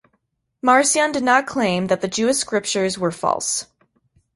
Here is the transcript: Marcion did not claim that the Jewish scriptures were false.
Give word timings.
Marcion 0.63 1.11
did 1.11 1.21
not 1.21 1.45
claim 1.45 1.85
that 1.85 2.01
the 2.01 2.07
Jewish 2.07 2.37
scriptures 2.37 2.97
were 2.97 3.11
false. 3.11 3.67